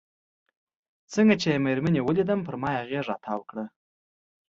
څنګه 1.13 1.35
چې 1.41 1.63
مېرمنې 1.65 1.99
یې 2.01 2.05
ولیدم 2.07 2.39
پر 2.47 2.55
ما 2.61 2.69
یې 2.75 2.87
غېږ 2.89 3.05
را 3.09 3.15
وتاو 3.17 3.41
کړل. 3.49 3.67